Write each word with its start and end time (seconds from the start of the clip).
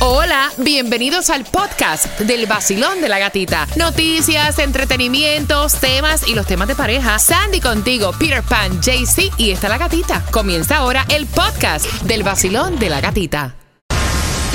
Hola, 0.00 0.52
bienvenidos 0.58 1.28
al 1.28 1.44
podcast 1.44 2.20
del 2.20 2.46
vacilón 2.46 3.00
de 3.00 3.08
la 3.08 3.18
gatita. 3.18 3.66
Noticias, 3.76 4.60
entretenimientos, 4.60 5.74
temas 5.74 6.28
y 6.28 6.36
los 6.36 6.46
temas 6.46 6.68
de 6.68 6.76
pareja. 6.76 7.18
Sandy 7.18 7.60
contigo, 7.60 8.12
Peter 8.16 8.44
Pan, 8.44 8.80
JC 8.80 9.32
y 9.38 9.50
está 9.50 9.68
la 9.68 9.76
gatita. 9.76 10.24
Comienza 10.30 10.76
ahora 10.76 11.04
el 11.08 11.26
podcast 11.26 11.84
del 12.04 12.22
vacilón 12.22 12.78
de 12.78 12.90
la 12.90 13.00
gatita. 13.00 13.56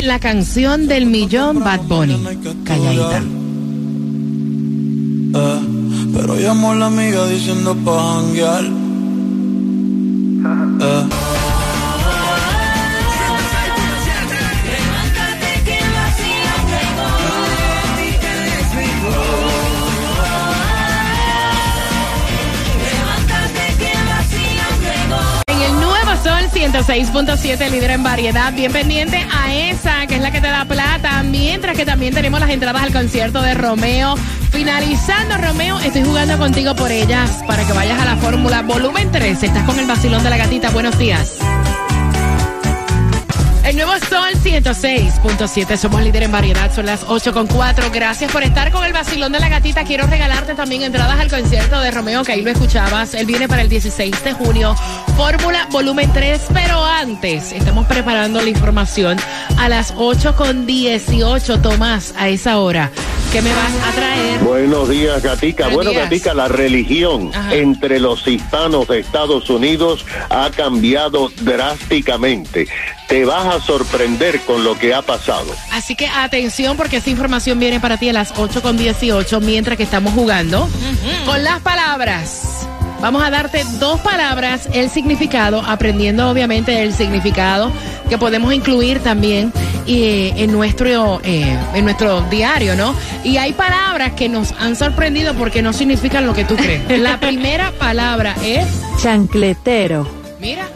La 0.02 0.18
canción 0.22 0.88
del 0.88 1.08
millón 1.08 1.60
Bad 1.60 1.82
Bunny. 1.82 2.24
Calladita. 2.64 3.22
Eh, 5.36 5.60
pero 6.16 6.40
llamó 6.40 6.72
a 6.72 6.76
la 6.76 6.86
amiga 6.86 7.28
diciendo 7.28 7.76
pa' 7.84 8.14
janguear. 8.14 8.64
Eh. 10.80 11.33
6.7, 26.94 27.72
líder 27.72 27.90
en 27.90 28.04
variedad. 28.04 28.54
Bien 28.54 28.72
pendiente 28.72 29.18
a 29.18 29.52
esa, 29.52 30.06
que 30.06 30.18
es 30.18 30.22
la 30.22 30.30
que 30.30 30.40
te 30.40 30.46
da 30.48 30.64
plata. 30.64 31.24
Mientras 31.24 31.76
que 31.76 31.88
también 31.88 32.14
tenemos 32.14 32.40
las 32.40 32.52
entradas 32.52 32.84
al 32.84 32.94
concierto 32.94 33.42
de 33.42 33.56
Romeo. 33.56 34.16
Finalizando, 34.52 35.36
Romeo, 35.38 35.80
estoy 35.80 36.04
jugando 36.04 36.38
contigo 36.38 36.76
por 36.76 36.92
ellas 36.92 37.44
para 37.48 37.66
que 37.66 37.74
vayas 37.74 38.00
a 38.00 38.06
la 38.06 38.16
fórmula 38.18 38.62
volumen 38.62 39.12
13. 39.12 39.48
Estás 39.48 39.64
con 39.64 39.80
el 39.80 39.88
vacilón 39.88 40.24
de 40.24 40.30
la 40.30 40.38
gatita. 40.38 40.70
Buenos 40.70 40.96
días. 41.00 41.40
El 43.74 43.78
nuevo 43.78 43.94
Sol 44.08 44.30
106.7, 44.36 45.78
somos 45.78 46.04
líder 46.04 46.22
en 46.22 46.32
variedad, 46.32 46.72
son 46.72 46.86
las 46.86 47.08
8.4. 47.08 47.92
Gracias 47.92 48.32
por 48.32 48.44
estar 48.44 48.72
con 48.72 48.86
el 48.86 48.94
vacilón 48.94 49.32
de 49.32 49.40
la 49.40 49.50
gatita. 49.50 49.84
Quiero 49.84 50.06
regalarte 50.06 50.54
también 50.54 50.84
entradas 50.84 51.20
al 51.20 51.28
concierto 51.28 51.80
de 51.80 51.90
Romeo, 51.90 52.24
que 52.24 52.34
ahí 52.34 52.44
lo 52.44 52.52
escuchabas. 52.52 53.16
Él 53.16 53.26
viene 53.26 53.48
para 53.48 53.64
el 53.64 53.70
16 53.70 54.24
de 54.24 54.34
junio, 54.34 54.76
Fórmula 55.18 55.68
Volumen 55.72 56.14
3. 56.14 56.40
Pero 56.54 56.86
antes, 56.86 57.52
estamos 57.52 57.88
preparando 57.88 58.44
la 58.44 58.50
información 58.52 59.18
a 59.58 59.68
las 59.70 59.96
8.18. 59.96 61.60
Tomás, 61.60 62.14
a 62.16 62.30
esa 62.30 62.60
hora, 62.60 62.92
¿qué 63.34 63.42
me 63.42 63.52
vas 63.52 63.74
a 63.88 63.92
traer? 63.96 64.40
Buenos 64.42 64.90
días, 64.90 65.24
Gatica. 65.24 65.64
Buenos 65.64 65.86
bueno, 65.86 65.90
días. 65.90 66.04
Gatica, 66.04 66.34
la 66.36 66.48
religión 66.48 67.32
Ajá. 67.34 67.56
entre 67.56 68.00
los 68.00 68.28
hispanos 68.28 68.88
de 68.88 69.00
Estados 69.00 69.50
Unidos 69.50 70.06
ha 70.30 70.52
cambiado 70.52 71.32
drásticamente. 71.42 72.68
Te 73.08 73.26
vas 73.26 73.56
a 73.56 73.60
sorprender 73.60 74.40
con 74.42 74.64
lo 74.64 74.78
que 74.78 74.94
ha 74.94 75.02
pasado. 75.02 75.52
Así 75.72 75.96
que 75.96 76.08
atención 76.08 76.78
porque 76.78 76.98
esta 76.98 77.10
información 77.10 77.60
viene 77.60 77.80
para 77.80 77.98
ti 77.98 78.10
a 78.10 78.14
las 78.14 78.36
8.18 78.36 79.42
mientras 79.42 79.78
que 79.78 79.84
estamos 79.84 80.14
jugando 80.14 80.70
con 81.26 81.44
las 81.44 81.60
palabras. 81.62 82.68
Vamos 83.02 83.22
a 83.22 83.30
darte 83.30 83.66
dos 83.80 84.00
palabras, 84.00 84.70
el 84.72 84.90
significado, 84.90 85.62
aprendiendo 85.62 86.30
obviamente 86.30 86.84
el 86.84 86.94
significado 86.94 87.70
que 88.10 88.18
podemos 88.18 88.54
incluir 88.54 89.00
también 89.00 89.52
eh, 89.88 90.34
en, 90.38 90.52
nuestro, 90.52 91.20
eh, 91.24 91.58
en 91.74 91.86
nuestro 91.86 92.22
diario, 92.30 92.76
¿no? 92.76 92.96
Y 93.24 93.38
hay 93.38 93.54
palabras 93.54 94.14
que 94.14 94.30
nos 94.30 94.52
han 94.54 94.76
sorprendido 94.76 95.34
porque 95.34 95.62
no 95.62 95.74
significan 95.74 96.26
lo 96.26 96.34
que 96.34 96.46
tú 96.46 96.56
crees. 96.56 97.00
La 97.00 97.20
primera 97.20 97.72
palabra 97.72 98.36
es, 98.44 98.68
Chancletero. 99.02 100.08
mira, 100.40 100.68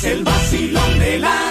El 0.02 0.24
vacilón 0.24 0.98
de 0.98 1.18
la 1.18 1.49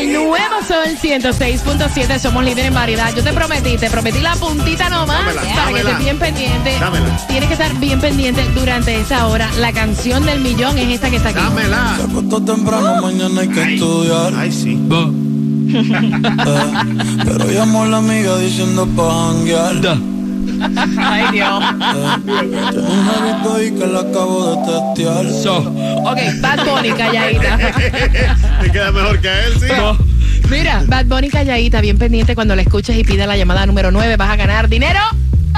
el 0.00 0.12
nuevo 0.12 0.54
Sol 0.66 0.96
106.7 1.02 2.18
somos 2.18 2.44
líderes 2.44 2.66
en 2.66 2.74
variedad. 2.74 3.14
Yo 3.14 3.22
te 3.22 3.32
prometí, 3.32 3.76
te 3.76 3.90
prometí 3.90 4.20
la 4.20 4.34
puntita 4.36 4.88
nomás 4.88 5.18
Dámela, 5.24 5.40
para 5.42 5.52
que 5.52 5.56
dámela. 5.56 5.80
estés 5.90 5.98
bien 6.04 6.18
pendiente. 6.18 6.78
Dámela. 6.78 7.26
Tienes 7.28 7.46
que 7.48 7.52
estar 7.54 7.74
bien 7.78 8.00
pendiente 8.00 8.44
durante 8.54 8.98
esa 9.00 9.26
hora. 9.26 9.50
La 9.58 9.72
canción 9.72 10.24
del 10.24 10.40
millón 10.40 10.76
es 10.78 10.88
esta 10.88 11.10
que 11.10 11.16
está 11.16 11.30
aquí. 11.30 11.38
Dámela. 11.38 11.94
Se 11.96 12.02
acostó 12.04 12.42
temprano, 12.42 13.02
mañana 13.02 13.40
hay 13.42 13.48
que 13.48 13.74
estudiar. 13.74 14.32
Ay, 14.36 14.52
sí. 14.52 14.78
Eh, 15.76 16.72
pero 17.24 17.50
llamó 17.50 17.84
la 17.86 17.96
amiga 17.96 18.38
diciendo 18.38 18.86
pa' 18.94 19.32
janguear. 19.32 19.80
Ay, 20.98 21.24
Dios. 21.32 21.64
Tiene 22.24 22.60
un 22.60 23.08
hábito 23.08 23.54
ahí 23.56 23.70
que 23.70 23.86
la 23.86 24.00
acabo 24.00 24.56
de 24.56 24.72
testear. 24.72 25.26
Ok, 26.04 26.18
Bad 26.40 26.64
Bunny 26.66 26.92
calladita. 26.92 27.58
Te 28.60 28.70
queda 28.70 28.92
mejor 28.92 29.20
que 29.20 29.28
a 29.28 29.46
él, 29.46 29.52
sí. 29.58 29.66
Mira, 30.50 30.82
Bad 30.86 31.06
Bunny 31.06 31.30
calladita, 31.30 31.80
bien 31.80 31.98
pendiente 31.98 32.34
cuando 32.34 32.54
la 32.54 32.62
escuches 32.62 32.96
y 32.96 33.04
pida 33.04 33.26
la 33.26 33.36
llamada 33.36 33.66
número 33.66 33.90
9. 33.90 34.16
Vas 34.16 34.30
a 34.30 34.36
ganar 34.36 34.68
dinero. 34.68 35.00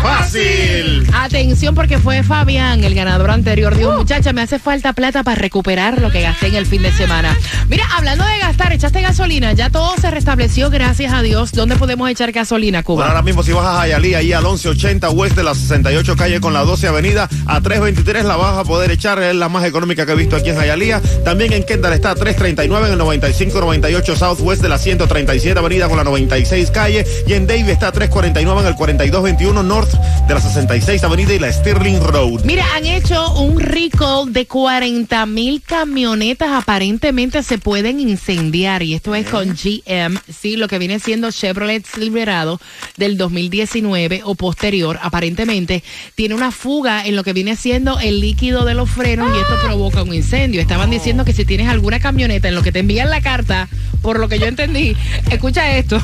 Fácil. 0.06 1.06
Atención 1.12 1.74
porque 1.74 1.98
fue 1.98 2.22
Fabián, 2.22 2.84
el 2.84 2.94
ganador 2.94 3.30
anterior. 3.30 3.76
Dijo, 3.76 3.92
muchacha, 3.92 4.32
me 4.32 4.42
hace 4.42 4.58
falta 4.58 4.92
plata 4.92 5.22
para 5.24 5.36
recuperar 5.40 6.00
lo 6.00 6.10
que 6.10 6.22
gasté 6.22 6.46
en 6.46 6.54
el 6.54 6.64
fin 6.66 6.82
de 6.82 6.92
semana. 6.92 7.36
Mira, 7.68 7.84
hablando 7.96 8.24
de 8.24 8.38
gastar, 8.38 8.72
echaste 8.72 9.00
gasolina, 9.02 9.52
ya 9.52 9.68
todo 9.70 9.96
se 10.00 10.10
restableció, 10.10 10.70
gracias 10.70 11.12
a 11.12 11.22
Dios. 11.22 11.50
¿Dónde 11.52 11.76
podemos 11.76 12.08
echar 12.08 12.30
gasolina, 12.32 12.82
Bueno, 12.82 12.86
Cuba? 13.02 13.08
ahora 13.08 13.22
mismo 13.22 13.42
si 13.42 13.52
vas 13.52 13.66
a 13.66 13.86
Hialeah, 13.88 14.18
ahí 14.18 14.32
al 14.32 14.44
1180 14.44 15.10
West 15.10 15.36
de 15.36 15.42
la 15.42 15.54
68 15.54 16.16
calle 16.16 16.40
con 16.40 16.52
la 16.52 16.60
12 16.62 16.86
avenida, 16.86 17.28
a 17.46 17.60
323 17.60 18.24
la 18.24 18.36
vas 18.36 18.58
a 18.58 18.64
poder 18.64 18.90
echar, 18.92 19.20
es 19.22 19.34
la 19.34 19.48
más 19.48 19.64
económica 19.64 20.06
que 20.06 20.12
he 20.12 20.16
visto 20.16 20.36
aquí 20.36 20.50
en 20.50 20.56
Hialeah. 20.60 21.00
También 21.24 21.52
en 21.52 21.64
Kendall 21.64 21.94
está 21.94 22.10
a 22.12 22.14
339 22.14 22.86
en 22.86 22.92
el 22.92 22.98
9598 22.98 24.16
Southwest 24.16 24.62
de 24.62 24.68
la 24.68 24.78
137 24.78 25.58
avenida 25.58 25.88
con 25.88 25.96
la 25.96 26.04
96 26.04 26.70
calle. 26.70 27.04
Y 27.26 27.32
en 27.32 27.46
Davie 27.46 27.72
está 27.72 27.88
a 27.88 27.92
349 27.92 28.60
en 28.60 28.66
el 28.68 28.74
4221 28.76 29.62
North 29.62 29.95
de 30.26 30.34
la 30.34 30.40
66 30.40 31.02
avenida 31.04 31.34
y 31.34 31.38
la 31.38 31.52
Stirling 31.52 32.00
Road. 32.00 32.44
Mira, 32.44 32.64
han 32.74 32.86
hecho 32.86 33.34
un 33.34 33.60
recall 33.60 34.32
de 34.32 34.46
40 34.46 35.26
mil 35.26 35.62
camionetas. 35.62 36.50
Aparentemente 36.50 37.42
se 37.42 37.58
pueden 37.58 38.00
incendiar. 38.00 38.82
Y 38.82 38.94
esto 38.94 39.14
es 39.14 39.28
con 39.28 39.54
GM. 39.54 40.18
Sí, 40.28 40.56
lo 40.56 40.68
que 40.68 40.78
viene 40.78 40.98
siendo 40.98 41.30
Chevrolet 41.30 41.86
Silverado 41.86 42.60
del 42.96 43.16
2019 43.16 44.22
o 44.24 44.34
posterior. 44.34 44.98
Aparentemente 45.02 45.82
tiene 46.14 46.34
una 46.34 46.50
fuga 46.50 47.06
en 47.06 47.16
lo 47.16 47.24
que 47.24 47.32
viene 47.32 47.56
siendo 47.56 47.98
el 48.00 48.20
líquido 48.20 48.64
de 48.64 48.74
los 48.74 48.90
frenos 48.90 49.28
y 49.34 49.40
esto 49.40 49.54
provoca 49.64 50.02
un 50.02 50.14
incendio. 50.14 50.60
Estaban 50.60 50.90
diciendo 50.90 51.24
que 51.24 51.32
si 51.32 51.44
tienes 51.44 51.68
alguna 51.68 52.00
camioneta 52.00 52.48
en 52.48 52.54
lo 52.54 52.62
que 52.62 52.72
te 52.72 52.80
envían 52.80 53.10
la 53.10 53.20
carta, 53.20 53.68
por 54.02 54.18
lo 54.18 54.28
que 54.28 54.38
yo 54.38 54.46
entendí, 54.46 54.96
escucha 55.30 55.76
esto. 55.76 56.00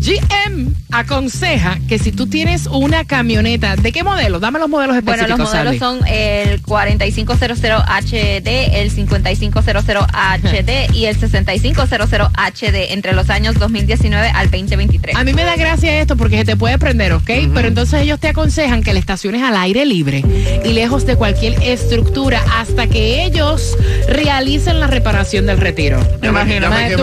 GM 0.00 0.74
aconseja 0.90 1.78
que 1.88 1.98
si 1.98 2.12
tú 2.12 2.26
tienes 2.26 2.66
una 2.66 3.04
camioneta, 3.04 3.76
¿de 3.76 3.92
qué 3.92 4.02
modelo? 4.02 4.40
Dame 4.40 4.58
los 4.58 4.68
modelos 4.68 4.96
Bueno, 5.02 5.22
específicos. 5.22 5.38
los 5.38 5.52
modelos 5.52 5.78
son 5.78 6.06
el 6.06 6.62
4500HD, 6.62 8.70
el 8.74 8.90
5500HD 8.90 10.94
y 10.94 11.06
el 11.06 11.18
6500HD 11.18 12.86
entre 12.90 13.12
los 13.12 13.30
años 13.30 13.58
2019 13.58 14.28
al 14.28 14.50
2023. 14.50 15.16
A 15.16 15.24
mí 15.24 15.32
me 15.32 15.44
da 15.44 15.56
gracia 15.56 16.00
esto 16.00 16.16
porque 16.16 16.38
se 16.38 16.44
te 16.44 16.56
puede 16.56 16.78
prender, 16.78 17.12
¿ok? 17.12 17.30
Pero 17.54 17.68
entonces 17.68 18.02
ellos 18.02 18.20
te 18.20 18.28
aconsejan 18.28 18.82
que 18.82 18.92
la 18.92 19.00
estaciones 19.00 19.42
al 19.42 19.56
aire 19.56 19.84
libre 19.84 20.24
y 20.64 20.72
lejos 20.72 21.06
de 21.06 21.16
cualquier 21.16 21.60
estructura 21.62 22.42
hasta 22.58 22.86
que 22.86 23.24
ellos 23.24 23.76
realicen 24.08 24.80
la 24.80 24.86
reparación 24.86 25.46
del 25.46 25.58
retiro. 25.58 26.00
Ya 26.22 26.32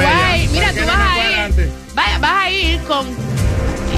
vas 0.03 0.13
ya. 0.19 0.27
a 0.31 0.37
ir, 0.37 0.49
mira, 0.49 0.67
¿Para 0.67 0.81
tú 0.81 0.87
vas 0.87 0.97
a 0.97 1.49
ir, 1.59 1.71
vas, 1.95 2.19
vas 2.21 2.31
a 2.45 2.49
ir 2.51 2.79
con, 2.81 3.07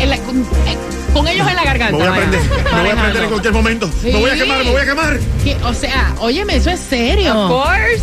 en 0.02 0.10
la- 0.10 0.18
con, 0.18 0.42
eh, 0.42 0.78
con 1.14 1.28
ellos 1.28 1.48
en 1.48 1.56
la 1.56 1.64
garganta. 1.64 1.98
Me 1.98 2.04
voy 2.04 2.08
a 2.08 2.16
prender, 2.16 2.42
me 2.74 2.82
voy 2.82 2.90
a 2.90 2.96
prender 2.96 3.24
en 3.24 3.30
cualquier 3.30 3.54
momento. 3.54 3.90
Me 4.04 4.12
voy 4.14 4.30
a 4.30 4.34
Sí. 4.34 4.40
quemar, 4.40 4.64
me 4.64 4.72
voy 4.72 4.82
a 4.82 4.86
quemar. 4.86 5.20
Que, 5.44 5.56
O 5.64 5.74
sea, 5.74 6.14
óyeme, 6.20 6.56
eso 6.56 6.70
es 6.72 6.80
serio. 6.80 7.38
Of 7.40 7.52
course, 7.52 8.02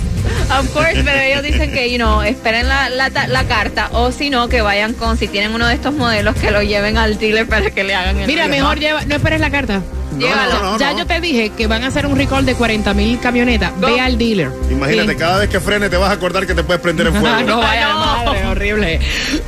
of 0.60 0.68
course, 0.72 1.02
pero 1.04 1.18
ellos 1.20 1.42
dicen 1.42 1.72
que, 1.72 1.90
you 1.90 1.96
know, 1.96 2.22
esperen 2.22 2.68
la, 2.68 2.88
la, 2.88 3.10
ta- 3.10 3.26
la 3.26 3.44
carta 3.44 3.88
o 3.92 4.12
si 4.12 4.30
no, 4.30 4.48
que 4.48 4.60
vayan 4.62 4.92
con, 4.94 5.16
si 5.16 5.26
tienen 5.28 5.54
uno 5.54 5.66
de 5.66 5.74
estos 5.74 5.92
modelos, 5.94 6.36
que 6.36 6.50
lo 6.50 6.62
lleven 6.62 6.98
al 6.98 7.18
dealer 7.18 7.48
para 7.48 7.70
que 7.70 7.82
le 7.84 7.94
hagan 7.94 8.16
el 8.18 8.26
Mira, 8.26 8.46
mejor 8.46 8.78
lleva, 8.78 9.04
no 9.04 9.14
esperes 9.16 9.40
la 9.40 9.50
carta. 9.50 9.82
Llévalo. 10.18 10.52
no, 10.54 10.72
no, 10.72 10.78
ya 10.78 10.92
no. 10.92 10.98
yo 10.98 11.06
te 11.06 11.20
dije 11.20 11.50
que 11.50 11.66
van 11.66 11.84
a 11.84 11.88
hacer 11.88 12.06
un 12.06 12.16
recall 12.16 12.44
de 12.44 12.54
40 12.54 12.92
mil 12.94 13.18
camionetas. 13.20 13.78
Ve 13.80 14.00
al 14.00 14.18
dealer. 14.18 14.50
Imagínate, 14.70 15.12
Sí. 15.12 15.18
cada 15.18 15.38
vez 15.38 15.48
que 15.50 15.60
frene 15.60 15.88
te 15.88 15.96
vas 15.96 16.10
a 16.10 16.14
acordar 16.14 16.46
que 16.46 16.54
te 16.54 16.62
puedes 16.64 16.80
prender 16.82 17.06
en 17.08 17.14
fuego. 17.14 17.36
No 17.46 17.58
vaya 17.58 17.88
No. 17.90 17.98
madre, 17.98 18.46
horrible. 18.46 19.00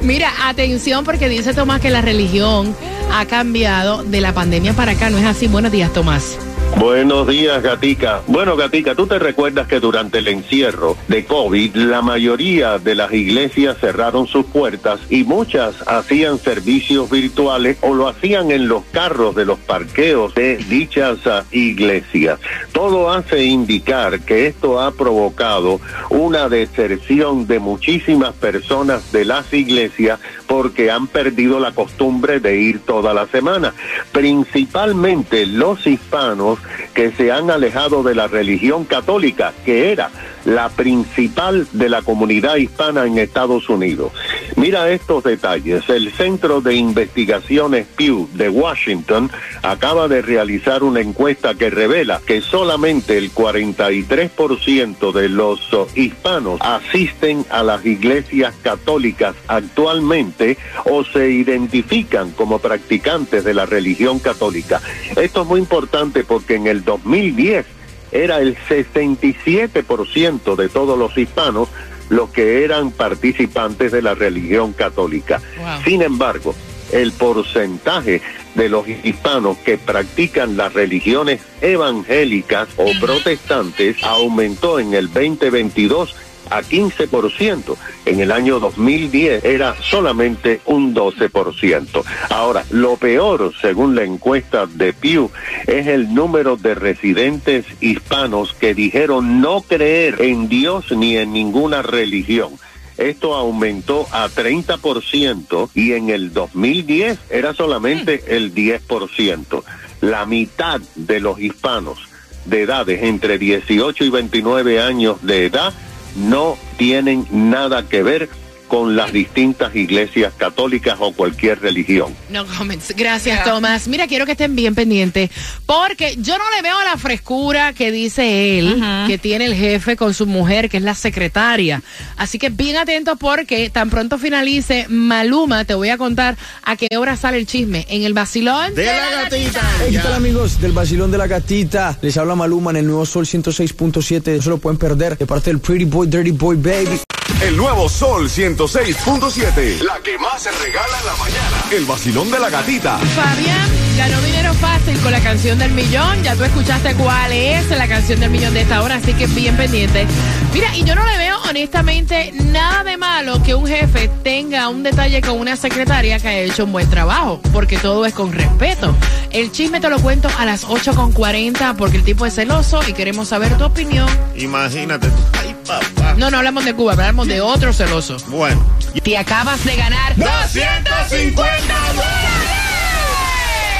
Mira, 0.02 0.30
atención 0.48 1.04
porque 1.04 1.28
dice 1.28 1.52
Tomás 1.54 1.80
que 1.80 1.90
la 1.90 2.00
religión 2.00 2.74
ha 3.12 3.24
cambiado 3.26 4.02
de 4.02 4.20
la 4.20 4.32
pandemia 4.32 4.72
para 4.72 4.92
acá. 4.92 5.10
¿No 5.10 5.18
es 5.18 5.24
así? 5.24 5.46
Buenos 5.48 5.72
días, 5.72 5.92
Tomás. 5.92 6.36
Buenos 6.78 7.28
días, 7.28 7.62
Gatica. 7.62 8.22
Bueno, 8.26 8.56
Gatica, 8.56 8.94
tú 8.94 9.06
te 9.06 9.18
recuerdas 9.18 9.68
que 9.68 9.78
durante 9.78 10.18
el 10.18 10.28
encierro 10.28 10.96
de 11.06 11.24
COVID, 11.24 11.76
la 11.76 12.02
mayoría 12.02 12.78
de 12.78 12.94
las 12.94 13.12
iglesias 13.12 13.76
cerraron 13.78 14.26
sus 14.26 14.46
puertas 14.46 14.98
y 15.08 15.22
muchas 15.22 15.76
hacían 15.86 16.38
servicios 16.38 17.10
virtuales 17.10 17.76
o 17.82 17.94
lo 17.94 18.08
hacían 18.08 18.50
en 18.50 18.68
los 18.68 18.84
carros 18.90 19.34
de 19.34 19.44
los 19.44 19.58
parqueos 19.58 20.34
de 20.34 20.56
dichas 20.56 21.18
ah, 21.26 21.44
iglesias. 21.52 22.40
Todo 22.72 23.12
hace 23.12 23.44
indicar 23.44 24.20
que 24.20 24.46
esto 24.46 24.80
ha 24.80 24.92
provocado 24.92 25.80
una 26.10 26.48
deserción 26.48 27.46
de 27.46 27.58
muchísimas 27.58 28.32
personas 28.32 29.12
de 29.12 29.24
las 29.24 29.52
iglesias 29.52 30.18
porque 30.46 30.90
han 30.90 31.06
perdido 31.06 31.60
la 31.60 31.72
costumbre 31.72 32.40
de 32.40 32.60
ir 32.60 32.80
toda 32.80 33.14
la 33.14 33.26
semana. 33.26 33.72
Principalmente 34.10 35.46
los 35.46 35.86
hispanos 35.86 36.58
que 36.94 37.10
se 37.12 37.32
han 37.32 37.50
alejado 37.50 38.02
de 38.02 38.14
la 38.14 38.28
religión 38.28 38.84
católica, 38.84 39.52
que 39.64 39.92
era 39.92 40.10
la 40.44 40.68
principal 40.68 41.66
de 41.72 41.88
la 41.88 42.02
comunidad 42.02 42.56
hispana 42.56 43.06
en 43.06 43.18
Estados 43.18 43.68
Unidos. 43.68 44.12
Mira 44.56 44.90
estos 44.90 45.24
detalles. 45.24 45.88
El 45.88 46.12
Centro 46.12 46.60
de 46.60 46.74
Investigaciones 46.74 47.86
Pew 47.96 48.28
de 48.34 48.48
Washington 48.48 49.30
acaba 49.62 50.08
de 50.08 50.22
realizar 50.22 50.82
una 50.82 51.00
encuesta 51.00 51.54
que 51.54 51.70
revela 51.70 52.20
que 52.24 52.40
solamente 52.40 53.18
el 53.18 53.32
43% 53.32 55.12
de 55.12 55.28
los 55.28 55.60
hispanos 55.94 56.60
asisten 56.60 57.44
a 57.50 57.62
las 57.62 57.84
iglesias 57.86 58.54
católicas 58.62 59.34
actualmente 59.48 60.58
o 60.84 61.04
se 61.04 61.30
identifican 61.30 62.30
como 62.32 62.58
practicantes 62.58 63.44
de 63.44 63.54
la 63.54 63.66
religión 63.66 64.18
católica. 64.18 64.80
Esto 65.16 65.42
es 65.42 65.46
muy 65.46 65.60
importante 65.60 66.24
porque 66.24 66.56
en 66.56 66.66
el 66.66 66.84
2010 66.84 67.66
era 68.12 68.40
el 68.40 68.56
67% 68.68 70.54
de 70.56 70.68
todos 70.68 70.98
los 70.98 71.16
hispanos 71.16 71.68
los 72.12 72.28
que 72.28 72.62
eran 72.62 72.90
participantes 72.90 73.90
de 73.90 74.02
la 74.02 74.14
religión 74.14 74.74
católica. 74.74 75.40
Wow. 75.58 75.82
Sin 75.84 76.02
embargo, 76.02 76.54
el 76.92 77.10
porcentaje 77.12 78.20
de 78.54 78.68
los 78.68 78.86
hispanos 78.86 79.56
que 79.56 79.78
practican 79.78 80.58
las 80.58 80.74
religiones 80.74 81.40
evangélicas 81.62 82.68
o 82.76 82.92
protestantes 83.00 84.02
aumentó 84.04 84.78
en 84.78 84.92
el 84.92 85.10
2022 85.10 86.14
a 86.56 86.62
15%. 86.62 87.76
En 88.04 88.20
el 88.20 88.32
año 88.32 88.60
2010 88.60 89.44
era 89.44 89.76
solamente 89.80 90.60
un 90.66 90.94
12%. 90.94 92.04
Ahora, 92.30 92.64
lo 92.70 92.96
peor, 92.96 93.52
según 93.60 93.94
la 93.94 94.04
encuesta 94.04 94.66
de 94.66 94.92
Pew, 94.92 95.30
es 95.66 95.86
el 95.86 96.14
número 96.14 96.56
de 96.56 96.74
residentes 96.74 97.64
hispanos 97.80 98.54
que 98.54 98.74
dijeron 98.74 99.40
no 99.40 99.62
creer 99.62 100.20
en 100.20 100.48
Dios 100.48 100.90
ni 100.92 101.16
en 101.16 101.32
ninguna 101.32 101.82
religión. 101.82 102.52
Esto 102.98 103.34
aumentó 103.34 104.06
a 104.12 104.28
30% 104.28 105.70
y 105.74 105.92
en 105.92 106.10
el 106.10 106.32
2010 106.32 107.18
era 107.30 107.54
solamente 107.54 108.22
el 108.36 108.54
10%. 108.54 109.62
La 110.02 110.26
mitad 110.26 110.80
de 110.94 111.20
los 111.20 111.40
hispanos 111.40 111.98
de 112.44 112.62
edades 112.62 113.02
entre 113.02 113.38
18 113.38 114.04
y 114.04 114.10
29 114.10 114.80
años 114.80 115.16
de 115.22 115.46
edad 115.46 115.72
no 116.16 116.56
tienen 116.76 117.26
nada 117.30 117.88
que 117.88 118.02
ver 118.02 118.28
con 118.72 118.96
las 118.96 119.12
distintas 119.12 119.76
iglesias 119.76 120.32
católicas 120.34 120.96
o 120.98 121.12
cualquier 121.12 121.60
religión. 121.60 122.16
No 122.30 122.46
comments. 122.46 122.94
Gracias, 122.96 123.44
Tomás. 123.44 123.86
Mira, 123.86 124.06
quiero 124.06 124.24
que 124.24 124.32
estén 124.32 124.56
bien 124.56 124.74
pendientes 124.74 125.28
porque 125.66 126.16
yo 126.16 126.38
no 126.38 126.44
le 126.56 126.62
veo 126.62 126.82
la 126.82 126.96
frescura 126.96 127.74
que 127.74 127.92
dice 127.92 128.58
él, 128.58 128.82
que 129.06 129.18
tiene 129.18 129.44
el 129.44 129.54
jefe 129.54 129.94
con 129.94 130.14
su 130.14 130.24
mujer, 130.24 130.70
que 130.70 130.78
es 130.78 130.82
la 130.82 130.94
secretaria. 130.94 131.82
Así 132.16 132.38
que 132.38 132.48
bien 132.48 132.78
atento 132.78 133.16
porque 133.16 133.68
tan 133.68 133.90
pronto 133.90 134.16
finalice 134.16 134.86
Maluma, 134.88 135.66
te 135.66 135.74
voy 135.74 135.90
a 135.90 135.98
contar 135.98 136.38
a 136.62 136.74
qué 136.76 136.96
hora 136.96 137.18
sale 137.18 137.36
el 137.36 137.46
chisme. 137.46 137.84
En 137.90 138.04
el 138.04 138.14
vacilón. 138.14 138.74
De 138.74 138.86
la 138.86 139.24
gatita. 139.24 139.60
Hey, 139.80 139.88
¿qué 139.90 139.98
tal 139.98 140.14
amigos 140.14 140.58
del 140.62 140.72
Basilón 140.72 141.10
de 141.10 141.18
la 141.18 141.26
Gatita? 141.26 141.98
Les 142.00 142.16
habla 142.16 142.34
Maluma 142.36 142.70
en 142.70 142.78
el 142.78 142.86
nuevo 142.86 143.04
Sol 143.04 143.26
106.7. 143.26 144.36
No 144.36 144.42
se 144.42 144.48
lo 144.48 144.56
pueden 144.56 144.78
perder 144.78 145.18
de 145.18 145.26
parte 145.26 145.50
del 145.50 145.60
Pretty 145.60 145.84
Boy, 145.84 146.06
Dirty 146.06 146.30
Boy 146.30 146.56
Baby. 146.56 147.02
El 147.40 147.56
nuevo 147.56 147.88
Sol 147.88 148.28
106.7. 148.28 149.82
La 149.82 149.98
que 150.00 150.18
más 150.18 150.42
se 150.42 150.50
regala 150.52 150.98
en 151.00 151.06
la 151.06 151.16
mañana. 151.16 151.64
El 151.70 151.84
vacilón 151.86 152.30
de 152.30 152.38
la 152.38 152.50
gatita. 152.50 152.98
Fabián 152.98 153.68
ganó 153.96 154.20
dinero 154.22 154.54
fácil 154.54 154.98
con 155.00 155.12
la 155.12 155.20
canción 155.20 155.58
del 155.58 155.72
millón. 155.72 156.22
Ya 156.22 156.36
tú 156.36 156.44
escuchaste 156.44 156.94
cuál 156.94 157.32
es 157.32 157.68
la 157.70 157.88
canción 157.88 158.20
del 158.20 158.30
millón 158.30 158.54
de 158.54 158.60
esta 158.62 158.82
hora, 158.82 158.96
así 158.96 159.14
que 159.14 159.26
bien 159.26 159.56
pendiente. 159.56 160.06
Mira, 160.52 160.76
y 160.76 160.84
yo 160.84 160.94
no 160.94 161.04
le 161.04 161.16
veo 161.18 161.38
honestamente 161.48 162.32
nada 162.32 162.84
de 162.84 162.96
malo 162.96 163.42
que 163.42 163.54
un 163.54 163.66
jefe 163.66 164.08
tenga 164.22 164.68
un 164.68 164.82
detalle 164.82 165.20
con 165.20 165.38
una 165.40 165.56
secretaria 165.56 166.20
que 166.20 166.28
ha 166.28 166.38
hecho 166.38 166.64
un 166.64 166.72
buen 166.72 166.88
trabajo, 166.90 167.40
porque 167.52 167.78
todo 167.78 168.06
es 168.06 168.14
con 168.14 168.32
respeto. 168.32 168.94
El 169.30 169.50
chisme 169.50 169.80
te 169.80 169.88
lo 169.88 169.98
cuento 169.98 170.28
a 170.38 170.44
las 170.44 170.66
8.40 170.66 171.76
porque 171.76 171.96
el 171.96 172.04
tipo 172.04 172.26
es 172.26 172.34
celoso 172.34 172.80
y 172.86 172.92
queremos 172.92 173.28
saber 173.28 173.56
tu 173.56 173.64
opinión. 173.64 174.08
Imagínate. 174.36 175.08
Ay, 175.40 175.56
papá. 175.66 176.01
No, 176.16 176.30
no 176.30 176.38
hablamos 176.38 176.64
de 176.64 176.74
Cuba, 176.74 176.92
hablamos 176.92 177.26
de 177.26 177.40
otro 177.40 177.72
celoso. 177.72 178.16
Bueno. 178.28 178.64
Te 179.02 179.16
acabas 179.16 179.64
de 179.64 179.76
ganar 179.76 180.16
250 180.16 181.74
dólares. 181.94 182.62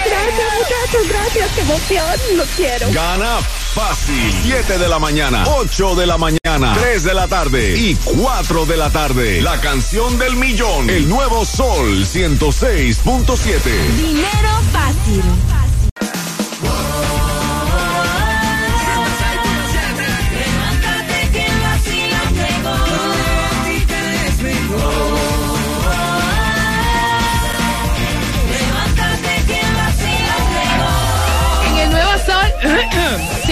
Gracias, 0.05 0.49
muchachos, 0.59 1.09
gracias. 1.09 1.51
Qué 1.55 1.61
emoción. 1.61 2.37
Los 2.37 2.49
quiero. 2.57 2.93
Gana 2.93 3.39
fácil. 3.75 4.33
7 4.43 4.79
de 4.79 4.89
la 4.89 4.99
mañana, 4.99 5.45
8 5.47 5.95
de 5.95 6.07
la 6.07 6.19
mañana, 6.19 6.75
3 6.81 7.05
de 7.05 7.15
la 7.15 7.29
tarde 7.29 7.77
y 7.77 7.95
4 7.95 8.67
de 8.67 8.77
la 8.77 8.91
tarde. 8.91 9.41
La 9.41 9.61
canción 9.61 10.19
del 10.19 10.37
millón. 10.37 10.91
El 10.91 11.09
nuevo 11.09 11.45
Sol 11.45 12.05
106.7. 12.05 13.63
Dinero 13.97 14.51
fácil. 14.73 15.23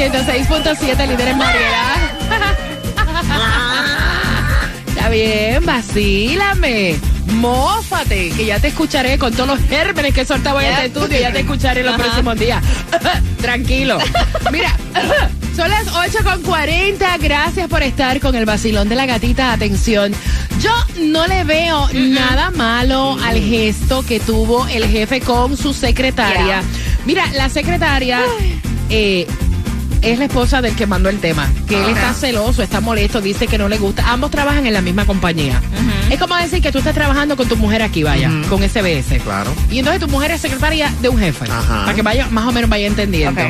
106.7, 0.00 1.08
líder 1.08 1.28
en 1.28 1.38
variedad. 1.38 1.96
Está 4.88 5.10
bien, 5.10 5.66
vacílame. 5.66 6.96
Mófate, 7.34 8.30
que 8.30 8.46
ya 8.46 8.58
te 8.58 8.68
escucharé 8.68 9.18
con 9.18 9.34
todos 9.34 9.46
los 9.46 9.68
gérmenes 9.68 10.14
que 10.14 10.24
soltaba 10.24 10.64
en 10.64 10.72
este 10.72 10.86
estudio. 10.86 11.20
Ya 11.20 11.30
te 11.34 11.40
escucharé 11.40 11.82
los 11.82 11.92
Ajá. 11.92 12.02
próximos 12.04 12.38
días. 12.38 12.64
Tranquilo. 13.42 13.98
Mira, 14.50 14.74
son 15.54 15.68
las 15.68 15.86
8.40. 15.88 17.20
Gracias 17.20 17.68
por 17.68 17.82
estar 17.82 18.20
con 18.20 18.34
el 18.34 18.46
vacilón 18.46 18.88
de 18.88 18.94
la 18.96 19.04
gatita. 19.04 19.52
Atención. 19.52 20.14
Yo 20.62 20.72
no 20.98 21.26
le 21.26 21.44
veo 21.44 21.90
nada 21.92 22.50
malo 22.52 23.18
al 23.22 23.38
gesto 23.38 24.02
que 24.02 24.18
tuvo 24.18 24.66
el 24.68 24.86
jefe 24.86 25.20
con 25.20 25.58
su 25.58 25.74
secretaria. 25.74 26.44
Yeah. 26.46 26.62
Mira, 27.04 27.26
la 27.34 27.50
secretaria 27.50 28.22
eh, 28.88 29.26
es 30.02 30.18
la 30.18 30.24
esposa 30.24 30.62
del 30.62 30.74
que 30.74 30.86
mandó 30.86 31.08
el 31.08 31.18
tema. 31.18 31.50
Que 31.68 31.82
él 31.82 31.90
está 31.90 32.12
celoso, 32.14 32.62
está 32.62 32.80
molesto, 32.80 33.20
dice 33.20 33.46
que 33.46 33.58
no 33.58 33.68
le 33.68 33.78
gusta. 33.78 34.10
Ambos 34.10 34.30
trabajan 34.30 34.66
en 34.66 34.72
la 34.72 34.80
misma 34.80 35.04
compañía. 35.04 35.60
Es 36.10 36.18
como 36.18 36.36
decir 36.36 36.60
que 36.62 36.72
tú 36.72 36.78
estás 36.78 36.94
trabajando 36.94 37.36
con 37.36 37.48
tu 37.48 37.56
mujer 37.56 37.82
aquí, 37.82 38.02
vaya, 38.02 38.30
con 38.48 38.62
SBS. 38.62 39.22
Claro. 39.22 39.52
Y 39.70 39.78
entonces 39.78 40.00
tu 40.00 40.08
mujer 40.08 40.30
es 40.32 40.40
secretaria 40.40 40.92
de 41.00 41.08
un 41.08 41.18
jefe. 41.18 41.44
Ajá. 41.50 41.84
Para 41.84 41.94
que 41.94 42.02
vaya, 42.02 42.26
más 42.30 42.46
o 42.46 42.52
menos 42.52 42.68
vaya 42.70 42.86
entendiendo. 42.86 43.40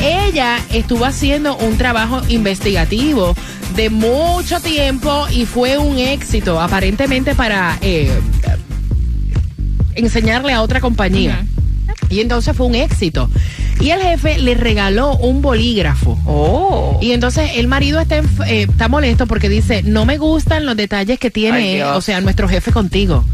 Ella 0.00 0.58
estuvo 0.72 1.04
haciendo 1.04 1.56
un 1.56 1.78
trabajo 1.78 2.20
investigativo 2.28 3.34
de 3.74 3.90
mucho 3.90 4.60
tiempo 4.60 5.26
y 5.30 5.46
fue 5.46 5.78
un 5.78 5.98
éxito, 5.98 6.60
aparentemente 6.60 7.34
para 7.34 7.78
eh, 7.80 8.12
enseñarle 9.94 10.52
a 10.52 10.62
otra 10.62 10.80
compañía. 10.80 11.44
Y 12.10 12.20
entonces 12.20 12.56
fue 12.56 12.66
un 12.66 12.74
éxito. 12.74 13.28
Y 13.80 13.90
el 13.90 14.00
jefe 14.00 14.38
le 14.38 14.54
regaló 14.54 15.16
un 15.16 15.42
bolígrafo. 15.42 16.18
Oh. 16.26 16.98
Y 17.02 17.12
entonces 17.12 17.50
el 17.56 17.66
marido 17.68 18.00
está, 18.00 18.22
enf- 18.22 18.46
eh, 18.46 18.62
está 18.70 18.88
molesto 18.88 19.26
porque 19.26 19.48
dice, 19.48 19.82
no 19.82 20.06
me 20.06 20.16
gustan 20.16 20.64
los 20.64 20.76
detalles 20.76 21.18
que 21.18 21.30
tiene, 21.30 21.84
o 21.84 22.00
sea, 22.00 22.20
nuestro 22.20 22.48
jefe 22.48 22.72
contigo. 22.72 23.24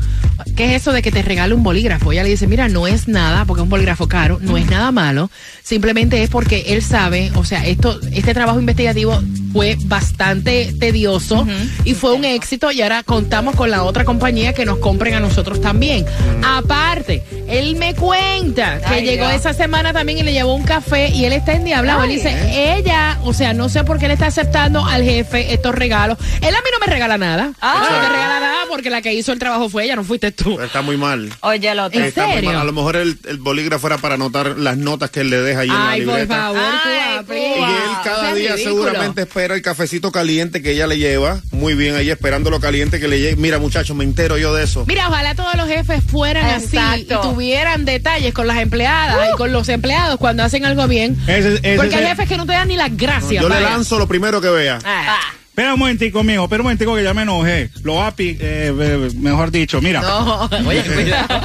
¿Qué 0.57 0.75
es 0.75 0.83
eso 0.83 0.93
de 0.93 1.03
que 1.03 1.13
te 1.13 1.23
regale 1.23 1.53
un 1.55 1.63
bolígrafo? 1.63 2.13
Ella 2.13 2.23
le 2.23 2.31
dice, 2.31 2.47
mira, 2.47 2.69
no 2.69 2.87
es 2.87 3.07
nada, 3.09 3.45
porque 3.45 3.61
es 3.61 3.65
un 3.65 3.69
bolígrafo 3.69 4.09
caro, 4.09 4.39
no 4.41 4.57
es 4.57 4.67
nada 4.71 4.91
malo, 4.91 5.31
simplemente 5.63 6.23
es 6.23 6.31
porque 6.31 6.65
él 6.69 6.83
sabe, 6.83 7.31
o 7.35 7.45
sea, 7.45 7.67
esto, 7.67 8.01
este 8.13 8.33
trabajo 8.35 8.59
investigativo 8.59 9.21
fue 9.53 9.77
bastante 9.85 10.73
tedioso 10.79 11.47
y 11.85 11.95
fue 11.95 12.13
un 12.13 12.25
éxito 12.25 12.71
y 12.71 12.83
ahora 12.83 13.03
contamos 13.03 13.55
con 13.57 13.71
la 13.71 13.83
otra 13.83 14.05
compañía 14.05 14.53
que 14.53 14.65
nos 14.65 14.79
compren 14.79 15.15
a 15.15 15.21
nosotros 15.21 15.61
también. 15.61 16.05
Aparte, 16.45 17.23
él 17.49 17.77
me 17.77 17.95
cuenta 17.95 18.79
que 18.81 18.87
Ay, 18.95 19.05
llegó 19.05 19.27
Dios. 19.29 19.41
esa 19.41 19.53
semana 19.53 19.93
también 19.93 20.19
y 20.19 20.23
le 20.23 20.33
llevó 20.33 20.55
un 20.55 20.65
café 20.65 21.09
y 21.09 21.25
él 21.25 21.33
está 21.33 21.53
endiablado. 21.53 22.05
Él 22.05 22.11
dice, 22.11 22.77
ella, 22.77 23.19
o 23.25 23.33
sea, 23.33 23.53
no 23.53 23.69
sé 23.69 23.85
por 23.85 23.99
qué 23.99 24.09
le 24.09 24.15
está 24.15 24.27
aceptando 24.27 24.85
al 24.85 25.03
jefe 25.05 25.53
estos 25.53 25.75
regalos. 25.75 26.19
Él 26.41 26.55
a 26.55 26.59
mí 26.59 26.69
no 26.73 26.79
me 26.85 26.93
regala 26.93 27.19
nada. 27.19 27.53
Ah. 27.61 27.87
No 27.91 28.01
me 28.03 28.09
regala 28.09 28.41
nada 28.41 28.57
porque 28.69 28.91
la 28.91 29.03
que 29.03 29.13
hizo 29.15 29.33
el 29.33 29.39
trabajo 29.39 29.69
fue 29.69 29.85
ella, 29.85 29.97
no 29.97 30.05
fuiste 30.05 30.33
tú. 30.33 30.61
Está 30.61 30.83
muy 30.83 30.97
mal. 30.97 31.31
Oye, 31.41 31.75
lo 31.75 31.85
otro. 31.85 31.99
¿En 32.01 32.07
Está 32.07 32.27
muy 32.29 32.43
mal. 32.43 32.57
A 32.57 32.65
lo 32.65 32.73
mejor 32.73 32.97
el, 32.97 33.19
el 33.29 33.39
bolígrafo 33.39 33.87
era 33.89 33.99
para 33.99 34.15
anotar 34.15 34.59
las 34.59 34.77
notas 34.77 35.11
que 35.11 35.21
él 35.21 35.31
le 35.31 35.41
deja 35.41 35.61
ahí 35.61 35.69
Ay, 35.73 36.01
en 36.03 36.07
la 36.07 36.13
por 36.13 36.21
libreta. 36.21 36.37
favor, 36.43 36.61
Ay, 36.85 37.25
Cuba. 37.25 37.37
Y 37.37 37.73
él 37.73 37.91
cada 38.05 38.35
día 38.35 38.55
ridículo. 38.55 38.83
seguramente 38.85 39.21
espera 39.23 39.40
el 39.45 39.63
cafecito 39.63 40.13
caliente 40.13 40.63
que 40.63 40.73
ella 40.73 40.87
le 40.87 40.99
lleva. 40.99 41.41
Muy 41.51 41.75
bien, 41.75 41.95
ahí 41.97 42.11
esperando 42.11 42.51
lo 42.51 42.61
caliente 42.61 43.01
que 43.01 43.09
le 43.09 43.19
llegue. 43.21 43.37
Mira, 43.37 43.59
muchachos, 43.59 43.97
me 43.97 44.05
entero 44.05 44.39
yo 44.39 44.55
de 44.55 44.65
eso. 44.65 44.85
Mira, 44.87 45.09
ojalá 45.09 45.35
todos 45.35 45.55
los 45.57 45.69
jefes 45.69 46.03
fueran 46.07 46.47
así 46.47 46.79
y 46.99 47.05
tuvieran 47.05 47.85
detalles 47.85 48.33
con 48.35 48.47
las 48.47 48.59
empleadas 48.59 49.29
y 49.33 49.37
con 49.37 49.53
los 49.53 49.69
empleados 49.69 50.19
cuando 50.19 50.43
hacen 50.43 50.65
algo 50.65 50.87
bien. 50.89 51.17
Ese- 51.27 51.55
ese 51.63 51.77
porque 51.77 51.97
hay 51.97 52.07
jefes 52.07 52.29
que 52.29 52.37
no 52.37 52.47
te 52.47 52.53
dan 52.53 52.69
ni 52.69 52.77
las 52.77 52.97
gracias. 52.97 53.43
yo 53.43 53.49
le 53.49 53.61
lanzo 53.61 53.99
lo 53.99 54.07
primero 54.07 54.41
que 54.41 54.49
vea. 54.51 54.79
Ah. 54.85 55.19
Espera 55.61 55.75
un 55.75 55.81
momentico, 55.81 56.23
mijo, 56.25 56.45
espera 56.45 56.63
un 56.63 56.65
momentico 56.69 56.95
que 56.97 57.03
ya 57.05 57.13
me 57.13 57.21
enojé. 57.21 57.69
Lo 57.83 58.03
api, 58.03 58.31
eh, 58.41 58.73
eh, 58.81 59.11
mejor 59.19 59.51
dicho, 59.51 59.83
mira. 59.83 60.01
No, 60.01 60.47
oye, 60.67 60.83
cuidado. 60.95 61.39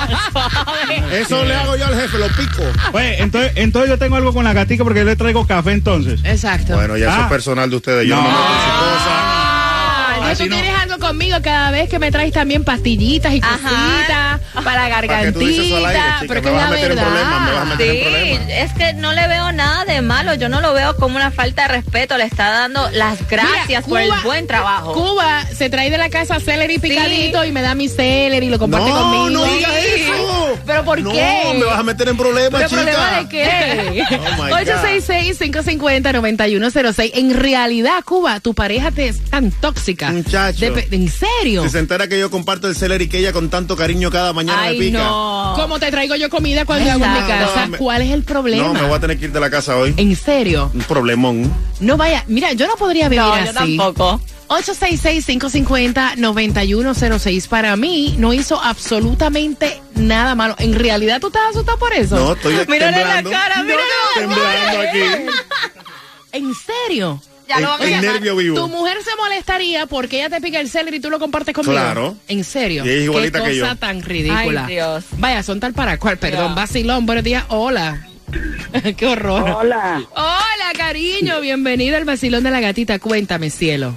Eso 1.12 1.44
le 1.44 1.54
hago 1.54 1.76
yo 1.76 1.86
al 1.86 2.00
jefe, 2.00 2.18
lo 2.18 2.28
pico. 2.30 2.64
Oye, 2.94 3.22
entonces, 3.22 3.52
entonces 3.56 3.90
yo 3.90 3.98
tengo 3.98 4.16
algo 4.16 4.34
con 4.34 4.46
la 4.46 4.54
gatica 4.54 4.86
porque 4.86 5.00
yo 5.00 5.06
le 5.06 5.18
traigo 5.18 5.46
café 5.46 5.74
entonces. 5.74 6.22
Exacto. 6.24 6.76
Bueno, 6.76 6.96
ya 6.96 7.10
eso 7.10 7.18
Ah. 7.20 7.24
es 7.24 7.28
personal 7.30 7.70
de 7.70 7.76
ustedes. 7.76 8.08
Yo 8.08 8.16
no, 8.16 8.22
No. 8.22 8.28
me 8.30 8.34
meto 8.36 8.46
en 8.54 8.60
su 8.62 8.80
cosa. 8.80 9.25
Ah, 10.32 10.36
tú 10.36 10.46
no. 10.46 10.56
tienes 10.56 10.80
algo 10.80 11.00
conmigo 11.00 11.38
cada 11.44 11.72
vez 11.72 11.90
que 11.90 12.00
me 12.00 12.12
traes 12.12 12.32
también 12.34 12.64
pastillitas 12.64 13.34
y 13.34 13.42
cositas 13.42 14.40
para 14.64 14.88
la 14.90 14.96
¿Para 14.96 15.22
qué 15.24 15.32
tú 15.32 15.40
dices 15.40 15.66
eso 15.66 15.78
al 15.78 15.86
aire, 15.86 16.00
gargantita. 16.00 16.28
pero 16.28 16.42
que 16.42 16.52
la 16.52 16.70
verdad. 16.70 17.76
Sí, 17.78 18.40
es 18.50 18.74
que 18.74 18.94
no 18.94 19.12
le 19.14 19.28
veo 19.28 19.52
nada 19.52 19.86
de 19.86 20.02
malo, 20.02 20.34
yo 20.36 20.50
no 20.50 20.62
lo 20.62 20.74
veo 20.74 20.96
como 20.98 21.18
una 21.18 21.32
falta 21.32 21.64
de 21.64 21.68
respeto, 21.70 22.18
le 22.18 22.24
está 22.26 22.50
dando 22.52 22.90
las 22.92 23.28
gracias 23.28 23.68
Mira, 23.68 23.82
por 23.88 24.02
el 24.02 24.12
buen 24.24 24.48
trabajo. 24.48 24.94
Cuba 24.94 25.46
se 25.54 25.70
trae 25.70 25.90
de 25.90 25.98
la 25.98 26.10
casa 26.10 26.40
celery 26.40 26.78
picadito 26.80 27.44
y 27.44 27.52
me 27.52 27.62
da 27.62 27.76
mi 27.76 27.90
celery 27.90 28.48
y 28.48 28.50
lo 28.50 28.60
comparte 28.60 28.90
No, 28.90 29.00
conmigo. 29.02 29.30
no 29.30 29.44
digas 29.46 29.72
eso. 29.76 30.35
¿Pero 30.66 30.84
por 30.86 31.00
no, 31.02 31.12
qué? 31.12 31.56
me 31.58 31.64
vas 31.66 31.80
a 31.80 31.84
meter 31.84 32.08
en 32.10 32.18
problemas, 32.18 32.52
¿Pero 32.64 32.70
chica. 32.70 32.82
problema 32.82 33.20
de 33.22 33.30
qué? 33.30 34.04
Oh, 34.16 34.44
my 34.44 34.50
God. 34.52 34.60
866-550-9106. 35.76 37.12
En 37.16 37.34
realidad, 37.34 38.04
Cuba, 38.04 38.40
tu 38.40 38.54
pareja 38.54 38.92
te 38.92 39.08
es 39.10 39.20
tan 39.30 39.52
tóxica. 39.52 40.12
Muchacho. 40.12 40.60
De- 40.74 40.88
¿En 40.92 41.10
serio? 41.10 41.64
Si 41.64 41.70
se 41.70 41.80
entera 41.80 42.08
que 42.08 42.20
yo 42.20 42.30
comparto 42.32 42.68
el 42.68 42.76
celery 42.76 43.08
que 43.08 43.20
ella 43.20 43.34
con 43.34 43.50
tanto 43.50 43.76
cariño 43.76 44.10
cada 44.12 44.34
mañana 44.34 44.62
Ay, 44.64 44.78
me 44.80 44.86
pica. 44.86 45.00
no. 45.04 45.54
¿Cómo 45.56 45.80
te 45.80 45.90
traigo 45.92 46.16
yo 46.16 46.30
comida 46.30 46.66
cuando 46.66 46.90
hago 46.92 47.06
en 47.06 47.14
mi 47.14 47.20
casa? 47.20 47.62
No, 47.66 47.72
me- 47.72 47.78
¿Cuál 47.78 48.02
es 48.02 48.12
el 48.12 48.24
problema? 48.24 48.64
No, 48.68 48.74
me 48.74 48.82
voy 48.84 48.94
a 48.94 49.00
tener 49.00 49.18
que 49.20 49.26
ir 49.26 49.32
de 49.32 49.40
la 49.40 49.50
casa 49.50 49.76
hoy. 49.78 49.94
¿En 49.98 50.16
serio? 50.16 50.72
Un 50.74 50.82
problemón. 50.82 51.52
No 51.80 51.98
vaya, 51.98 52.24
mira, 52.28 52.54
yo 52.54 52.68
no 52.68 52.76
podría 52.76 53.10
vivir 53.10 53.26
No, 53.26 53.34
así. 53.34 53.46
yo 53.46 53.54
tampoco. 53.54 54.22
866-550-9106. 54.48 57.48
Para 57.48 57.76
mí 57.76 58.16
no 58.18 58.34
hizo 58.34 58.60
absolutamente 58.62 59.80
nada 59.96 60.36
malo. 60.36 60.56
En 60.60 60.74
realidad, 60.76 61.20
¿tú 61.22 61.28
estás 61.28 61.42
asustado 61.52 61.78
por 61.80 61.94
eso? 61.94 62.16
No, 62.16 62.34
estoy 62.34 62.56
Mírale 62.68 62.98
la 62.98 63.04
temblando. 63.22 63.32
cara, 63.32 63.64
mírale 63.64 63.82
la 64.16 64.22
temblando 64.22 64.82
aquí. 64.82 65.00
¿En 66.34 66.52
serio? 66.54 67.22
Ya 67.48 67.60
lo 67.60 67.76
El- 67.78 67.92
vamos 67.92 67.98
a 67.98 68.02
nervio 68.14 68.36
vivo. 68.36 68.60
Tu 68.60 68.68
mujer 68.68 68.98
se 69.04 69.16
molestaría 69.18 69.86
porque 69.86 70.18
ella 70.18 70.30
te 70.32 70.42
pica 70.42 70.60
el 70.60 70.68
celery 70.70 70.98
y 70.98 71.00
tú 71.00 71.10
lo 71.12 71.20
compartes 71.20 71.54
conmigo. 71.54 71.74
Claro. 71.80 72.18
¿En 72.28 72.44
serio? 72.44 72.84
Y 72.86 72.90
es 72.90 73.04
igualita 73.04 73.44
Qué 73.44 73.52
que 73.52 73.60
cosa 73.60 73.74
yo. 73.74 73.78
tan 73.80 74.02
ridícula. 74.02 74.66
Ay, 74.66 74.74
Dios. 74.74 75.04
Vaya, 75.18 75.44
son 75.44 75.60
tal 75.60 75.74
para 75.74 76.00
cual. 76.00 76.18
Perdón, 76.18 76.46
Dios. 76.48 76.56
vacilón. 76.56 77.06
Buenos 77.06 77.24
días. 77.24 77.44
Hola. 77.50 78.08
Qué 78.98 79.06
horror. 79.06 79.48
Hola. 79.48 80.02
Hola, 80.16 80.72
cariño. 80.76 81.40
Bienvenido 81.40 81.98
al 81.98 82.06
vacilón 82.06 82.44
de 82.44 82.50
la 82.52 82.60
gatita. 82.62 82.98
Cuéntame, 82.98 83.52
cielo. 83.52 83.94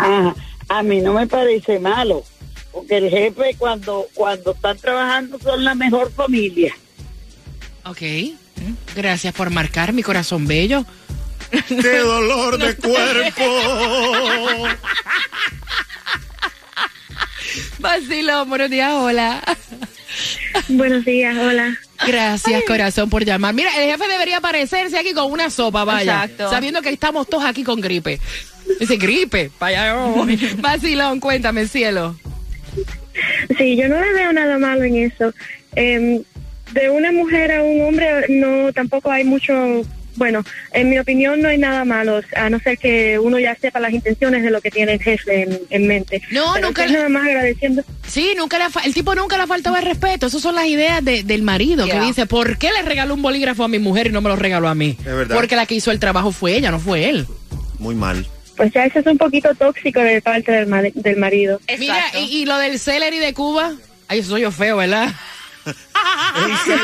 A 0.68 0.82
mí 0.82 1.00
no 1.00 1.14
me 1.14 1.26
parece 1.26 1.78
malo, 1.78 2.24
porque 2.72 2.98
el 2.98 3.08
jefe 3.08 3.56
cuando 3.56 4.06
cuando 4.14 4.52
están 4.52 4.76
trabajando 4.76 5.38
son 5.38 5.64
la 5.64 5.74
mejor 5.74 6.12
familia. 6.12 6.74
Ok. 7.84 8.02
Gracias 8.94 9.32
por 9.34 9.48
marcar 9.50 9.92
mi 9.92 10.02
corazón 10.02 10.46
bello. 10.46 10.84
¡Qué 11.68 11.98
dolor 11.98 12.58
de 12.58 12.76
cuerpo! 13.34 13.44
Vacilón, 17.78 18.48
buenos 18.50 18.70
días, 18.70 18.92
hola. 18.92 19.42
Buenos 20.68 21.04
días, 21.04 21.36
hola. 21.38 21.76
Gracias, 22.06 22.62
corazón, 22.66 23.08
por 23.08 23.24
llamar. 23.24 23.54
Mira, 23.54 23.70
el 23.76 23.90
jefe 23.90 24.08
debería 24.08 24.38
aparecerse 24.38 24.98
aquí 24.98 25.12
con 25.14 25.30
una 25.32 25.48
sopa, 25.48 25.84
vaya. 25.84 26.24
Exacto. 26.24 26.50
Sabiendo 26.50 26.82
que 26.82 26.90
estamos 26.90 27.28
todos 27.28 27.44
aquí 27.44 27.64
con 27.64 27.80
gripe. 27.80 28.20
Dice 28.80 28.96
gripe, 28.96 29.50
vaya. 29.58 29.96
oh. 29.96 30.26
Vacilón, 30.58 31.20
cuéntame, 31.20 31.66
cielo. 31.66 32.16
Sí, 33.56 33.76
yo 33.76 33.88
no 33.88 34.00
le 34.00 34.12
veo 34.12 34.32
nada 34.32 34.58
malo 34.58 34.84
en 34.84 34.96
eso. 34.96 35.32
Em, 35.74 36.22
de 36.72 36.90
una 36.90 37.12
mujer 37.12 37.52
a 37.52 37.62
un 37.62 37.80
hombre 37.82 38.06
no 38.28 38.72
tampoco 38.72 39.10
hay 39.10 39.24
mucho 39.24 39.82
bueno, 40.16 40.42
en 40.72 40.90
mi 40.90 40.98
opinión 40.98 41.40
no 41.40 41.48
hay 41.48 41.58
nada 41.58 41.84
malo, 41.84 42.20
a 42.34 42.50
no 42.50 42.58
ser 42.58 42.76
que 42.76 43.20
uno 43.20 43.38
ya 43.38 43.54
sepa 43.54 43.78
las 43.78 43.92
intenciones 43.92 44.42
de 44.42 44.50
lo 44.50 44.60
que 44.60 44.68
tiene 44.72 44.94
el 44.94 45.00
jefe 45.00 45.42
en, 45.42 45.60
en 45.70 45.86
mente. 45.86 46.20
No, 46.32 46.54
Pero 46.54 46.66
nunca 46.66 46.86
nada 46.88 47.08
más 47.08 47.24
agradeciendo. 47.24 47.84
Sí, 48.04 48.32
nunca 48.36 48.58
le 48.58 48.64
ha 48.64 48.70
fa- 48.70 48.80
el 48.84 48.92
tipo 48.94 49.14
nunca 49.14 49.36
le 49.36 49.44
ha 49.44 49.46
faltado 49.46 49.76
el 49.76 49.84
respeto. 49.84 50.26
Esas 50.26 50.42
son 50.42 50.56
las 50.56 50.66
ideas 50.66 51.04
de- 51.04 51.22
del 51.22 51.42
marido 51.42 51.86
que 51.86 52.00
dice, 52.00 52.26
¿por 52.26 52.58
qué 52.58 52.70
le 52.72 52.82
regaló 52.82 53.14
un 53.14 53.22
bolígrafo 53.22 53.62
a 53.62 53.68
mi 53.68 53.78
mujer 53.78 54.08
y 54.08 54.10
no 54.10 54.20
me 54.20 54.28
lo 54.28 54.34
regaló 54.34 54.66
a 54.66 54.74
mí? 54.74 54.96
Es 54.98 55.04
verdad. 55.04 55.36
Porque 55.36 55.54
la 55.54 55.66
que 55.66 55.76
hizo 55.76 55.92
el 55.92 56.00
trabajo 56.00 56.32
fue 56.32 56.56
ella, 56.56 56.72
no 56.72 56.80
fue 56.80 57.08
él. 57.08 57.24
Muy 57.78 57.94
mal. 57.94 58.26
Pues 58.58 58.72
ya 58.74 58.84
eso 58.84 58.98
es 58.98 59.06
un 59.06 59.16
poquito 59.16 59.54
tóxico 59.54 60.00
de 60.00 60.20
parte 60.20 60.52
del, 60.52 60.66
ma- 60.66 60.82
del 60.82 61.16
marido. 61.16 61.60
Mira, 61.78 62.04
y, 62.14 62.42
y 62.42 62.44
lo 62.44 62.58
del 62.58 62.78
celery 62.78 63.18
de 63.18 63.32
Cuba, 63.32 63.72
ay, 64.08 64.18
eso 64.18 64.30
soy 64.30 64.42
yo 64.42 64.50
feo, 64.52 64.76
¿verdad? 64.76 65.08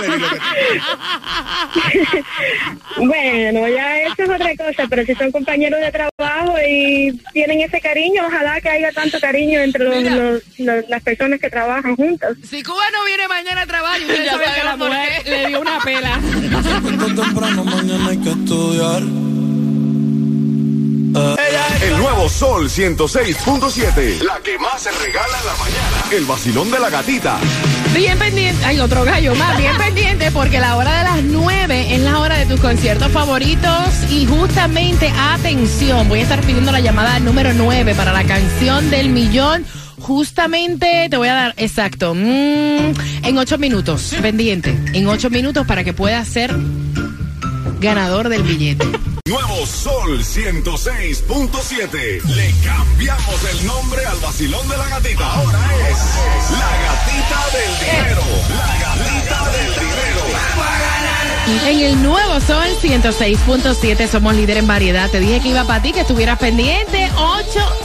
Bueno, 2.97 3.69
ya 3.69 4.01
eso 4.03 4.23
es 4.23 4.29
otra 4.31 4.55
cosa, 4.57 4.87
pero 4.89 5.05
si 5.05 5.15
son 5.15 5.33
compañeros 5.33 5.81
de 5.81 5.91
trabajo 5.91 6.55
y 6.69 7.13
tienen 7.33 7.61
ese 7.61 7.81
cariño, 7.81 8.23
ojalá 8.27 8.61
que 8.61 8.69
haya 8.69 8.93
tanto 8.93 9.19
cariño 9.21 9.61
entre 9.61 9.85
los- 9.85 10.03
los- 10.05 10.43
los- 10.59 10.89
las 10.89 11.03
personas 11.03 11.41
que 11.41 11.51
trabajan 11.51 11.97
juntas. 11.97 12.37
Si 12.49 12.63
Cuba 12.63 12.83
no 12.93 13.05
viene 13.05 13.27
mañana 13.29 13.63
a 13.63 13.67
trabajar, 13.67 14.01
usted 14.01 14.27
sabe 14.27 14.45
que 14.55 14.65
la 14.65 14.77
mujer 14.77 15.27
le 15.27 15.47
dio 15.49 15.61
una 15.61 15.79
pela. 15.81 16.21
temprano, 17.17 17.65
mañana 17.65 18.09
hay 18.11 18.19
que 18.19 18.31
estudiar. 18.31 19.03
El 21.83 21.99
nuevo 21.99 22.29
Sol 22.29 22.69
106.7. 22.69 24.23
La 24.23 24.39
que 24.41 24.59
más 24.59 24.83
se 24.83 24.91
regala 24.91 25.39
en 25.39 25.47
la 25.47 25.57
mañana. 25.57 26.05
El 26.13 26.25
vacilón 26.25 26.71
de 26.71 26.79
la 26.79 26.91
gatita. 26.91 27.39
Bien 27.95 28.19
pendiente, 28.19 28.65
hay 28.65 28.81
otro 28.81 29.05
gallo 29.05 29.35
más, 29.35 29.57
bien 29.57 29.77
pendiente 29.77 30.31
porque 30.33 30.59
la 30.59 30.77
hora 30.77 30.99
de 30.99 31.05
las 31.05 31.23
9 31.23 31.95
es 31.95 32.01
la 32.01 32.19
hora 32.19 32.39
de 32.39 32.47
tus 32.47 32.61
conciertos 32.61 33.11
favoritos 33.13 33.89
y 34.11 34.27
justamente, 34.27 35.13
atención, 35.17 36.09
voy 36.09 36.21
a 36.21 36.23
estar 36.23 36.41
pidiendo 36.41 36.73
la 36.73 36.81
llamada 36.81 37.21
número 37.21 37.53
9 37.55 37.95
para 37.95 38.13
la 38.13 38.25
canción 38.25 38.91
del 38.91 39.11
millón. 39.11 39.65
Justamente 40.01 41.07
te 41.09 41.17
voy 41.17 41.29
a 41.29 41.35
dar, 41.35 41.55
exacto, 41.57 42.15
mm, 42.15 42.95
en 43.23 43.39
8 43.39 43.59
minutos, 43.59 44.15
pendiente, 44.21 44.77
en 44.93 45.07
8 45.07 45.31
minutos 45.31 45.67
para 45.67 45.85
que 45.85 45.93
puedas 45.93 46.27
ser 46.27 46.55
ganador 47.81 48.29
del 48.29 48.43
billete. 48.43 48.87
Nuevo 49.27 49.65
Sol 49.65 50.23
106.7. 50.23 52.23
Le 52.25 52.55
cambiamos 52.63 53.43
el 53.53 53.67
nombre 53.67 54.05
al 54.05 54.19
vacilón 54.19 54.69
de 54.69 54.77
la 54.77 54.87
gatita. 54.87 55.33
Ahora 55.33 55.61
es 55.89 55.97
la 56.51 56.71
gatita 56.85 57.41
del 57.57 57.73
dinero. 57.81 58.21
La 58.51 58.67
gatita 58.85 59.51
del 59.51 59.75
dinero. 59.77 60.21
En 61.67 61.81
el 61.81 62.03
nuevo 62.03 62.39
Sol 62.43 62.67
106.7 62.83 64.09
somos 64.09 64.35
líder 64.35 64.59
en 64.59 64.67
variedad. 64.67 65.09
Te 65.09 65.21
dije 65.21 65.41
que 65.41 65.49
iba 65.49 65.65
para 65.65 65.81
ti, 65.81 65.93
que 65.93 66.01
estuvieras 66.01 66.39
pendiente. 66.39 67.11